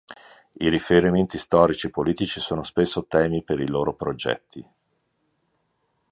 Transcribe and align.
I 0.57 0.67
riferimenti 0.69 1.37
storici 1.37 1.85
e 1.85 1.89
politici 1.91 2.39
sono 2.39 2.63
spesso 2.63 3.05
temi 3.05 3.43
per 3.43 3.59
i 3.59 3.67
loro 3.67 3.93
progetti. 3.93 4.67